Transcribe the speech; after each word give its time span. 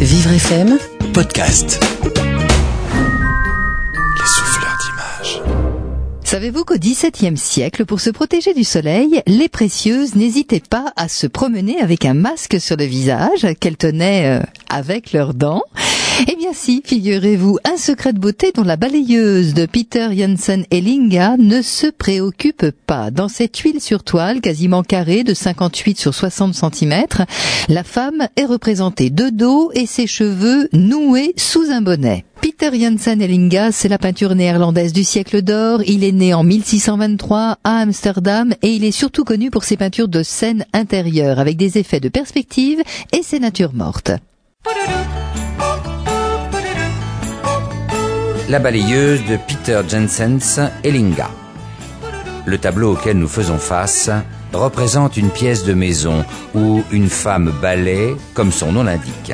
Vivre 0.00 0.30
FM 0.32 0.78
Podcast. 1.14 1.80
Les 4.14 4.26
souffleurs 4.26 4.76
d'images. 4.82 5.42
Savez-vous 6.22 6.64
qu'au 6.64 6.76
XVIIe 6.76 7.36
siècle, 7.36 7.86
pour 7.86 8.00
se 8.00 8.10
protéger 8.10 8.52
du 8.52 8.64
soleil, 8.64 9.22
les 9.26 9.48
précieuses 9.48 10.14
n'hésitaient 10.14 10.60
pas 10.60 10.92
à 10.96 11.08
se 11.08 11.26
promener 11.26 11.80
avec 11.80 12.04
un 12.04 12.14
masque 12.14 12.60
sur 12.60 12.76
le 12.76 12.84
visage 12.84 13.46
qu'elles 13.58 13.78
tenaient 13.78 14.40
euh, 14.40 14.44
avec 14.68 15.12
leurs 15.12 15.32
dents? 15.32 15.62
Eh 16.28 16.36
bien 16.36 16.52
si, 16.54 16.82
figurez-vous, 16.84 17.58
un 17.64 17.76
secret 17.76 18.12
de 18.12 18.18
beauté 18.18 18.50
dont 18.54 18.62
la 18.62 18.76
balayeuse 18.76 19.52
de 19.54 19.66
Peter 19.66 20.08
Janssen 20.16 20.64
Ellinga 20.70 21.36
ne 21.36 21.60
se 21.60 21.88
préoccupe 21.88 22.70
pas. 22.86 23.10
Dans 23.10 23.28
cette 23.28 23.56
huile 23.58 23.80
sur 23.80 24.02
toile 24.02 24.40
quasiment 24.40 24.82
carrée 24.82 25.24
de 25.24 25.34
58 25.34 25.98
sur 25.98 26.14
60 26.14 26.54
cm, 26.54 27.04
la 27.68 27.84
femme 27.84 28.28
est 28.36 28.46
représentée 28.46 29.10
de 29.10 29.28
dos 29.28 29.70
et 29.74 29.84
ses 29.86 30.06
cheveux 30.06 30.68
noués 30.72 31.34
sous 31.36 31.70
un 31.70 31.82
bonnet. 31.82 32.24
Peter 32.40 32.70
Janssen 32.72 33.20
Ellinga, 33.20 33.72
c'est 33.72 33.88
la 33.88 33.98
peinture 33.98 34.34
néerlandaise 34.34 34.92
du 34.92 35.04
siècle 35.04 35.42
d'or. 35.42 35.82
Il 35.86 36.02
est 36.02 36.12
né 36.12 36.32
en 36.32 36.44
1623 36.44 37.58
à 37.62 37.78
Amsterdam 37.78 38.54
et 38.62 38.70
il 38.70 38.84
est 38.84 38.90
surtout 38.90 39.24
connu 39.24 39.50
pour 39.50 39.64
ses 39.64 39.76
peintures 39.76 40.08
de 40.08 40.22
scènes 40.22 40.64
intérieures 40.72 41.40
avec 41.40 41.56
des 41.56 41.76
effets 41.76 42.00
de 42.00 42.08
perspective 42.08 42.82
et 43.12 43.22
ses 43.22 43.38
natures 43.38 43.74
mortes. 43.74 44.12
La 48.48 48.60
balayeuse 48.60 49.24
de 49.24 49.36
Peter 49.36 49.80
Jensens 49.88 50.60
Ellinga. 50.84 51.28
Le 52.44 52.58
tableau 52.58 52.92
auquel 52.92 53.18
nous 53.18 53.26
faisons 53.26 53.58
face 53.58 54.08
représente 54.52 55.16
une 55.16 55.30
pièce 55.30 55.64
de 55.64 55.74
maison 55.74 56.24
où 56.54 56.84
une 56.92 57.08
femme 57.08 57.52
balaye 57.60 58.14
comme 58.34 58.52
son 58.52 58.70
nom 58.70 58.84
l'indique. 58.84 59.32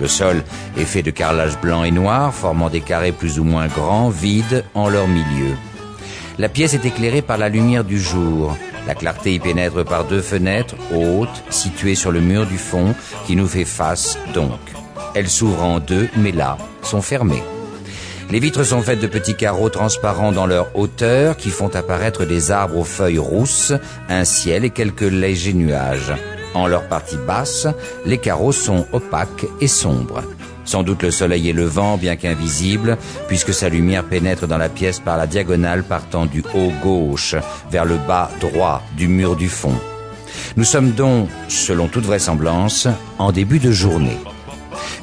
Le 0.00 0.08
sol 0.08 0.42
est 0.76 0.84
fait 0.84 1.04
de 1.04 1.12
carrelage 1.12 1.60
blanc 1.60 1.84
et 1.84 1.92
noir 1.92 2.34
formant 2.34 2.70
des 2.70 2.80
carrés 2.80 3.12
plus 3.12 3.38
ou 3.38 3.44
moins 3.44 3.68
grands, 3.68 4.08
vides 4.08 4.64
en 4.74 4.88
leur 4.88 5.06
milieu. 5.06 5.54
La 6.36 6.48
pièce 6.48 6.74
est 6.74 6.84
éclairée 6.84 7.22
par 7.22 7.38
la 7.38 7.48
lumière 7.48 7.84
du 7.84 8.00
jour. 8.00 8.56
La 8.88 8.96
clarté 8.96 9.32
y 9.32 9.38
pénètre 9.38 9.84
par 9.84 10.06
deux 10.06 10.22
fenêtres 10.22 10.74
hautes 10.92 11.44
situées 11.50 11.94
sur 11.94 12.10
le 12.10 12.20
mur 12.20 12.46
du 12.46 12.58
fond 12.58 12.96
qui 13.28 13.36
nous 13.36 13.46
fait 13.46 13.64
face 13.64 14.18
donc. 14.34 14.58
Elles 15.14 15.30
s'ouvrent 15.30 15.62
en 15.62 15.78
deux 15.78 16.08
mais 16.16 16.32
là 16.32 16.58
sont 16.82 17.00
fermées. 17.00 17.44
Les 18.30 18.38
vitres 18.38 18.62
sont 18.62 18.80
faites 18.80 19.00
de 19.00 19.08
petits 19.08 19.34
carreaux 19.34 19.70
transparents 19.70 20.30
dans 20.30 20.46
leur 20.46 20.76
hauteur 20.78 21.36
qui 21.36 21.50
font 21.50 21.74
apparaître 21.74 22.24
des 22.24 22.52
arbres 22.52 22.78
aux 22.78 22.84
feuilles 22.84 23.18
rousses, 23.18 23.72
un 24.08 24.24
ciel 24.24 24.64
et 24.64 24.70
quelques 24.70 25.00
légers 25.00 25.52
nuages. 25.52 26.12
En 26.54 26.68
leur 26.68 26.86
partie 26.86 27.16
basse, 27.16 27.66
les 28.06 28.18
carreaux 28.18 28.52
sont 28.52 28.86
opaques 28.92 29.46
et 29.60 29.66
sombres. 29.66 30.22
Sans 30.64 30.84
doute 30.84 31.02
le 31.02 31.10
soleil 31.10 31.48
est 31.48 31.52
levant, 31.52 31.96
bien 31.96 32.14
qu'invisible, 32.14 32.98
puisque 33.26 33.52
sa 33.52 33.68
lumière 33.68 34.04
pénètre 34.04 34.46
dans 34.46 34.58
la 34.58 34.68
pièce 34.68 35.00
par 35.00 35.16
la 35.16 35.26
diagonale 35.26 35.82
partant 35.82 36.26
du 36.26 36.44
haut 36.54 36.72
gauche 36.84 37.34
vers 37.72 37.84
le 37.84 37.96
bas 37.96 38.30
droit 38.40 38.82
du 38.96 39.08
mur 39.08 39.34
du 39.34 39.48
fond. 39.48 39.74
Nous 40.56 40.64
sommes 40.64 40.92
donc, 40.92 41.28
selon 41.48 41.88
toute 41.88 42.06
vraisemblance, 42.06 42.86
en 43.18 43.32
début 43.32 43.58
de 43.58 43.72
journée. 43.72 44.18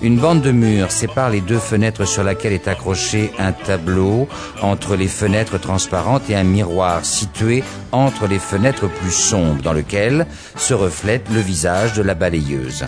Une 0.04 0.20
bande 0.20 0.42
de 0.42 0.52
mur 0.52 0.92
sépare 0.92 1.32
les 1.32 1.42
deux 1.42 1.58
fenêtres 1.58 2.06
sur 2.06 2.24
laquelle 2.24 2.54
est 2.54 2.68
accroché 2.68 3.32
un 3.40 3.52
tableau 3.52 4.28
entre 4.62 4.96
les 4.96 5.08
fenêtres 5.08 5.58
transparentes 5.58 6.30
et 6.30 6.36
un 6.36 6.44
miroir 6.44 7.04
situé 7.04 7.64
entre 7.92 8.28
les 8.28 8.38
fenêtres 8.38 8.88
plus 8.88 9.12
sombres 9.12 9.64
dans 9.64 9.74
lequel 9.74 10.28
se 10.56 10.76
reflète 10.76 11.28
le 11.34 11.40
visage 11.40 11.94
de 11.94 12.04
la 12.04 12.14
balayeuse. 12.14 12.86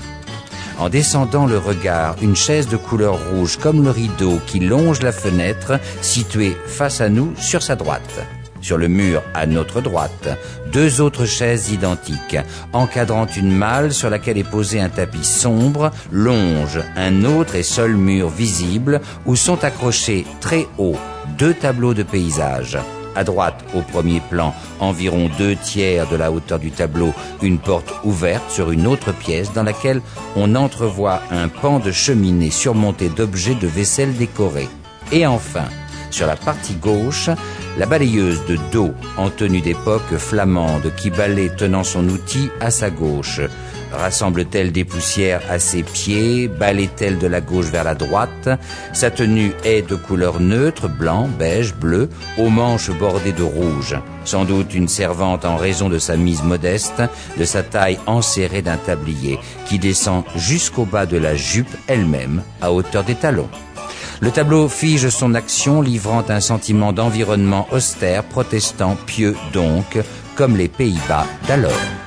En 0.77 0.87
descendant 0.89 1.47
le 1.47 1.57
regard, 1.57 2.15
une 2.21 2.35
chaise 2.35 2.67
de 2.67 2.77
couleur 2.77 3.17
rouge 3.31 3.57
comme 3.57 3.83
le 3.83 3.89
rideau 3.89 4.39
qui 4.45 4.59
longe 4.59 5.01
la 5.01 5.11
fenêtre 5.11 5.79
située 6.01 6.55
face 6.67 7.01
à 7.01 7.09
nous 7.09 7.33
sur 7.37 7.63
sa 7.63 7.75
droite. 7.75 8.23
Sur 8.61 8.77
le 8.77 8.87
mur, 8.87 9.21
à 9.33 9.45
notre 9.45 9.81
droite, 9.81 10.29
deux 10.71 11.01
autres 11.01 11.25
chaises 11.25 11.71
identiques, 11.71 12.37
encadrant 12.73 13.27
une 13.27 13.51
malle 13.51 13.93
sur 13.93 14.09
laquelle 14.09 14.37
est 14.37 14.43
posé 14.43 14.79
un 14.79 14.89
tapis 14.89 15.23
sombre, 15.23 15.91
longe 16.11 16.79
un 16.95 17.23
autre 17.23 17.55
et 17.55 17.63
seul 17.63 17.95
mur 17.95 18.29
visible 18.29 19.01
où 19.25 19.35
sont 19.35 19.63
accrochés 19.63 20.25
très 20.41 20.67
haut 20.77 20.97
deux 21.37 21.53
tableaux 21.53 21.93
de 21.93 22.03
paysage. 22.03 22.77
À 23.15 23.23
droite, 23.23 23.63
au 23.73 23.81
premier 23.81 24.21
plan, 24.29 24.53
environ 24.79 25.29
deux 25.37 25.55
tiers 25.55 26.07
de 26.07 26.15
la 26.15 26.31
hauteur 26.31 26.59
du 26.59 26.71
tableau, 26.71 27.13
une 27.41 27.57
porte 27.57 27.91
ouverte 28.03 28.49
sur 28.49 28.71
une 28.71 28.87
autre 28.87 29.11
pièce 29.11 29.51
dans 29.53 29.63
laquelle 29.63 30.01
on 30.35 30.55
entrevoit 30.55 31.21
un 31.31 31.47
pan 31.47 31.79
de 31.79 31.91
cheminée 31.91 32.51
surmonté 32.51 33.09
d'objets 33.09 33.55
de 33.55 33.67
vaisselle 33.67 34.15
décorés. 34.15 34.69
Et 35.11 35.25
enfin, 35.25 35.65
sur 36.11 36.27
la 36.27 36.35
partie 36.35 36.75
gauche, 36.75 37.29
la 37.77 37.85
balayeuse 37.85 38.45
de 38.47 38.57
dos 38.71 38.93
en 39.17 39.29
tenue 39.29 39.61
d'époque 39.61 40.17
flamande 40.17 40.91
qui 40.97 41.09
balaye 41.09 41.51
tenant 41.55 41.83
son 41.83 42.07
outil 42.09 42.49
à 42.59 42.71
sa 42.71 42.89
gauche. 42.89 43.41
Rassemble-t-elle 43.91 44.71
des 44.71 44.85
poussières 44.85 45.41
à 45.49 45.57
ses 45.57 45.81
pieds? 45.81 46.47
Balaye-t-elle 46.47 47.17
de 47.17 47.27
la 47.27 47.41
gauche 47.41 47.67
vers 47.67 47.83
la 47.83 47.95
droite? 47.95 48.49
Sa 48.93 49.09
tenue 49.09 49.51
est 49.63 49.81
de 49.81 49.95
couleur 49.95 50.39
neutre, 50.39 50.87
blanc, 50.87 51.27
beige, 51.27 51.73
bleu, 51.73 52.09
aux 52.37 52.49
manches 52.49 52.91
bordées 52.91 53.31
de 53.31 53.43
rouge. 53.43 53.95
Sans 54.25 54.45
doute 54.45 54.75
une 54.75 54.87
servante 54.87 55.43
en 55.43 55.57
raison 55.57 55.89
de 55.89 55.97
sa 55.97 56.17
mise 56.17 56.43
modeste, 56.43 57.01
de 57.37 57.45
sa 57.45 57.63
taille 57.63 57.97
enserrée 58.05 58.61
d'un 58.61 58.77
tablier, 58.77 59.39
qui 59.65 59.79
descend 59.79 60.23
jusqu'au 60.35 60.85
bas 60.85 61.07
de 61.07 61.17
la 61.17 61.35
jupe 61.35 61.75
elle-même, 61.87 62.43
à 62.61 62.71
hauteur 62.71 63.03
des 63.03 63.15
talons. 63.15 63.49
Le 64.21 64.31
tableau 64.31 64.67
fige 64.67 65.07
son 65.09 65.33
action, 65.33 65.81
livrant 65.81 66.25
un 66.27 66.41
sentiment 66.41 66.91
d'environnement 66.91 67.67
austère, 67.71 68.23
protestant, 68.23 68.97
pieux 69.05 69.35
donc, 69.53 69.97
comme 70.35 70.57
les 70.57 70.67
Pays-Bas 70.67 71.25
d'alors. 71.47 71.98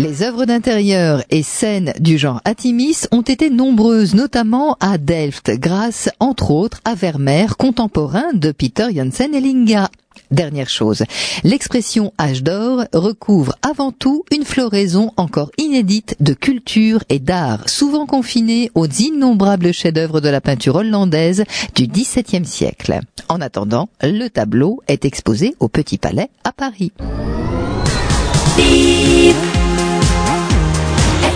Les 0.00 0.22
œuvres 0.22 0.46
d'intérieur 0.46 1.22
et 1.28 1.42
scènes 1.42 1.92
du 2.00 2.16
genre 2.16 2.40
Atimis 2.46 3.06
ont 3.12 3.20
été 3.20 3.50
nombreuses, 3.50 4.14
notamment 4.14 4.78
à 4.80 4.96
Delft, 4.96 5.50
grâce 5.58 6.08
entre 6.20 6.52
autres 6.52 6.80
à 6.86 6.94
Vermeer, 6.94 7.58
contemporain 7.58 8.32
de 8.32 8.50
Peter 8.50 8.86
Janssen 8.94 9.34
Ellinga. 9.34 9.90
Dernière 10.30 10.70
chose, 10.70 11.04
l'expression 11.44 12.14
âge 12.18 12.42
d'or 12.42 12.84
recouvre 12.94 13.56
avant 13.60 13.92
tout 13.92 14.24
une 14.32 14.46
floraison 14.46 15.12
encore 15.18 15.50
inédite 15.58 16.16
de 16.18 16.32
culture 16.32 17.04
et 17.10 17.18
d'art, 17.18 17.68
souvent 17.68 18.06
confinée 18.06 18.70
aux 18.74 18.86
innombrables 18.86 19.74
chefs-d'œuvre 19.74 20.22
de 20.22 20.30
la 20.30 20.40
peinture 20.40 20.76
hollandaise 20.76 21.44
du 21.74 21.86
XVIIe 21.88 22.46
siècle. 22.46 23.00
En 23.28 23.42
attendant, 23.42 23.90
le 24.00 24.28
tableau 24.28 24.80
est 24.88 25.04
exposé 25.04 25.54
au 25.60 25.68
Petit 25.68 25.98
Palais 25.98 26.30
à 26.44 26.52
Paris. 26.52 26.90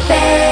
FM 0.08 0.43